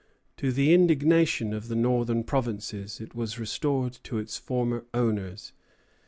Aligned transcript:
To 0.37 0.51
the 0.51 0.73
indignation 0.73 1.53
of 1.53 1.67
the 1.67 1.75
Northern 1.75 2.23
provinces, 2.23 2.99
it 2.99 3.13
was 3.13 3.37
restored 3.37 3.99
to 4.01 4.17
its 4.17 4.35
former 4.35 4.83
owners. 4.95 5.53